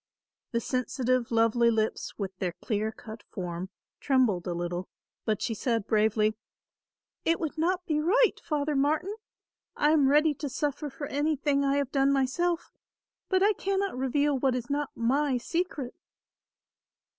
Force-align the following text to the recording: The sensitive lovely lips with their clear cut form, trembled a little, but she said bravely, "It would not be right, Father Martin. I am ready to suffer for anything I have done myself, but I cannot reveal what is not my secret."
The 0.51 0.59
sensitive 0.59 1.29
lovely 1.29 1.69
lips 1.69 2.17
with 2.17 2.35
their 2.39 2.53
clear 2.53 2.91
cut 2.91 3.21
form, 3.21 3.69
trembled 3.99 4.47
a 4.47 4.53
little, 4.55 4.89
but 5.25 5.43
she 5.43 5.53
said 5.53 5.85
bravely, 5.85 6.35
"It 7.23 7.39
would 7.39 7.55
not 7.55 7.85
be 7.85 7.99
right, 7.99 8.41
Father 8.43 8.75
Martin. 8.75 9.15
I 9.75 9.91
am 9.91 10.09
ready 10.09 10.33
to 10.33 10.49
suffer 10.49 10.89
for 10.89 11.05
anything 11.05 11.63
I 11.63 11.75
have 11.77 11.91
done 11.91 12.11
myself, 12.11 12.71
but 13.29 13.43
I 13.43 13.53
cannot 13.53 13.95
reveal 13.95 14.35
what 14.39 14.55
is 14.55 14.71
not 14.71 14.89
my 14.95 15.37
secret." 15.37 15.93